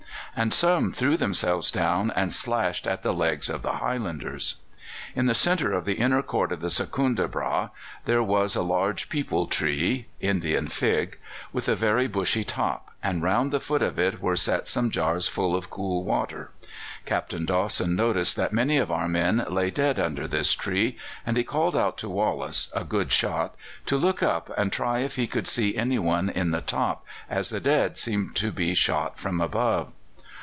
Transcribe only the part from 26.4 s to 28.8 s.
the top, as the dead seemed to be